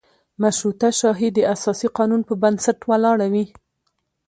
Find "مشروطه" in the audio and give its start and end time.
0.43-0.87